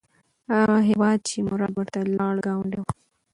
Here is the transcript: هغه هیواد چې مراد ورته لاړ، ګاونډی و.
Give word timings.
هغه 0.53 0.77
هیواد 0.89 1.19
چې 1.29 1.37
مراد 1.47 1.73
ورته 1.75 1.99
لاړ، 2.17 2.35
ګاونډی 2.45 2.79
و. 2.81 2.87